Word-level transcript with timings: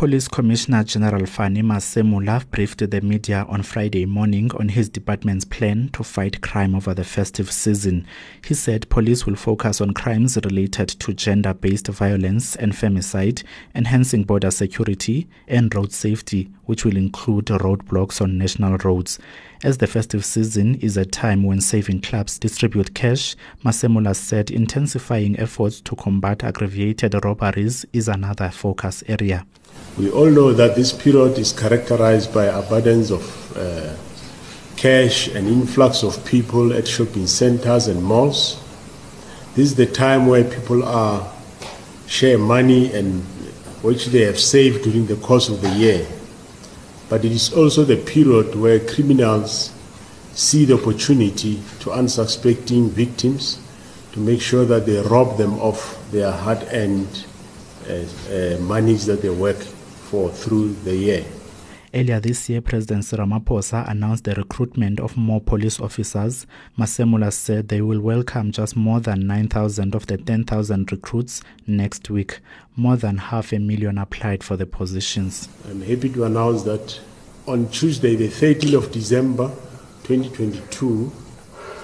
Police 0.00 0.28
Commissioner 0.28 0.82
General 0.82 1.26
Fannie 1.26 1.60
Masemola 1.60 2.42
briefed 2.50 2.90
the 2.90 3.00
media 3.02 3.44
on 3.50 3.62
Friday 3.62 4.06
morning 4.06 4.50
on 4.54 4.70
his 4.70 4.88
department's 4.88 5.44
plan 5.44 5.90
to 5.92 6.02
fight 6.02 6.40
crime 6.40 6.74
over 6.74 6.94
the 6.94 7.04
festive 7.04 7.52
season. 7.52 8.06
He 8.42 8.54
said 8.54 8.88
police 8.88 9.26
will 9.26 9.36
focus 9.36 9.78
on 9.78 9.92
crimes 9.92 10.38
related 10.42 10.88
to 10.88 11.12
gender 11.12 11.52
based 11.52 11.88
violence 11.88 12.56
and 12.56 12.72
femicide, 12.72 13.44
enhancing 13.74 14.24
border 14.24 14.50
security 14.50 15.28
and 15.46 15.74
road 15.74 15.92
safety, 15.92 16.48
which 16.64 16.86
will 16.86 16.96
include 16.96 17.44
roadblocks 17.48 18.22
on 18.22 18.38
national 18.38 18.78
roads. 18.78 19.18
As 19.62 19.76
the 19.76 19.86
festive 19.86 20.24
season 20.24 20.76
is 20.76 20.96
a 20.96 21.04
time 21.04 21.42
when 21.42 21.60
saving 21.60 22.00
clubs 22.00 22.38
distribute 22.38 22.94
cash, 22.94 23.36
Masemola 23.66 24.16
said 24.16 24.50
intensifying 24.50 25.38
efforts 25.38 25.82
to 25.82 25.94
combat 25.94 26.42
aggravated 26.42 27.22
robberies 27.22 27.84
is 27.92 28.08
another 28.08 28.48
focus 28.48 29.04
area. 29.06 29.44
We 29.98 30.10
all 30.10 30.30
know 30.30 30.52
that 30.52 30.76
this 30.76 30.92
period 30.92 31.38
is 31.38 31.52
characterized 31.52 32.32
by 32.32 32.46
abundance 32.46 33.10
of 33.10 33.56
uh, 33.56 33.94
cash 34.76 35.28
and 35.28 35.46
influx 35.46 36.02
of 36.02 36.24
people 36.24 36.72
at 36.72 36.88
shopping 36.88 37.26
centers 37.26 37.86
and 37.86 38.02
malls. 38.02 38.62
This 39.54 39.70
is 39.70 39.74
the 39.74 39.86
time 39.86 40.26
where 40.26 40.44
people 40.44 40.84
are 40.84 41.30
share 42.06 42.38
money 42.38 42.92
and 42.92 43.22
which 43.82 44.06
they 44.06 44.22
have 44.22 44.38
saved 44.38 44.84
during 44.84 45.06
the 45.06 45.16
course 45.16 45.48
of 45.48 45.60
the 45.60 45.70
year 45.70 46.06
but 47.10 47.24
it 47.24 47.32
is 47.32 47.52
also 47.52 47.84
the 47.84 47.96
period 47.96 48.54
where 48.54 48.78
criminals 48.78 49.72
see 50.32 50.64
the 50.64 50.74
opportunity 50.74 51.60
to 51.80 51.90
unsuspecting 51.90 52.88
victims 52.88 53.58
to 54.12 54.20
make 54.20 54.40
sure 54.40 54.64
that 54.64 54.86
they 54.86 55.00
rob 55.02 55.36
them 55.36 55.58
of 55.58 55.98
their 56.12 56.30
hard-earned 56.30 57.08
uh, 57.08 57.29
uh, 57.88 58.58
monies 58.60 59.06
that 59.06 59.22
they 59.22 59.30
work 59.30 59.58
for 59.58 60.30
through 60.30 60.74
the 60.84 60.96
year. 60.96 61.24
Earlier 61.92 62.20
this 62.20 62.48
year, 62.48 62.60
President 62.60 63.02
Ramaphosa 63.02 63.88
announced 63.90 64.22
the 64.22 64.34
recruitment 64.36 65.00
of 65.00 65.16
more 65.16 65.40
police 65.40 65.80
officers. 65.80 66.46
Masemola 66.78 67.32
said 67.32 67.66
they 67.66 67.80
will 67.80 68.00
welcome 68.00 68.52
just 68.52 68.76
more 68.76 69.00
than 69.00 69.26
9,000 69.26 69.96
of 69.96 70.06
the 70.06 70.16
10,000 70.16 70.92
recruits 70.92 71.42
next 71.66 72.08
week. 72.08 72.38
More 72.76 72.96
than 72.96 73.18
half 73.18 73.52
a 73.52 73.58
million 73.58 73.98
applied 73.98 74.44
for 74.44 74.56
the 74.56 74.66
positions. 74.66 75.48
I'm 75.68 75.82
happy 75.82 76.10
to 76.10 76.24
announce 76.24 76.62
that 76.62 77.00
on 77.48 77.68
Tuesday, 77.70 78.14
the 78.14 78.28
13th 78.28 78.74
of 78.74 78.92
December 78.92 79.48
2022, 80.04 81.10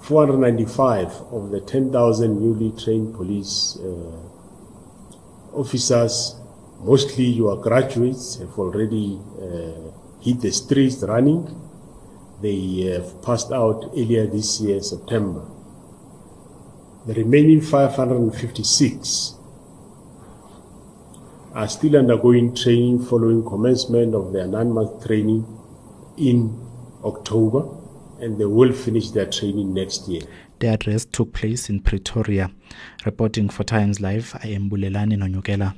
495 0.00 1.12
of 1.30 1.50
the 1.50 1.60
10,000 1.60 2.40
newly 2.40 2.72
trained 2.82 3.14
police 3.14 3.76
uh, 3.82 4.22
officers, 5.52 6.36
mostly 6.80 7.24
your 7.24 7.60
graduates, 7.60 8.38
have 8.38 8.58
already 8.58 9.20
uh, 9.38 9.90
hit 10.22 10.40
the 10.40 10.50
streets 10.50 11.02
running. 11.02 11.46
They 12.40 12.90
have 12.94 13.20
passed 13.22 13.52
out 13.52 13.90
earlier 13.92 14.26
this 14.26 14.60
year, 14.62 14.80
September. 14.80 15.57
The 17.08 17.14
remaining 17.14 17.62
556 17.62 19.34
are 21.54 21.66
still 21.66 21.96
undergoing 21.96 22.54
training 22.54 23.02
following 23.06 23.42
commencement 23.46 24.14
of 24.14 24.34
their 24.34 24.46
nine 24.46 24.70
month 24.70 25.06
training 25.06 25.46
in 26.18 26.54
October, 27.02 27.66
and 28.20 28.38
they 28.38 28.44
will 28.44 28.74
finish 28.74 29.08
their 29.08 29.24
training 29.24 29.72
next 29.72 30.06
year. 30.06 30.20
The 30.58 30.68
address 30.68 31.06
took 31.06 31.32
place 31.32 31.70
in 31.70 31.80
Pretoria. 31.80 32.50
Reporting 33.06 33.48
for 33.48 33.64
Times 33.64 34.02
Live, 34.02 34.38
I 34.44 34.48
am 34.48 34.68
Bulelani 34.68 35.16
Nonyukela. 35.16 35.74